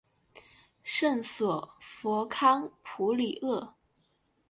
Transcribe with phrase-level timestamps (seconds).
[0.83, 3.75] 圣索弗康普里厄。